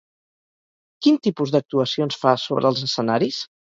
Quin 1.03 1.19
tipus 1.27 1.53
d'actuacions 1.57 2.19
fa 2.23 2.33
sobre 2.47 2.69
els 2.71 2.85
escenaris? 2.89 3.43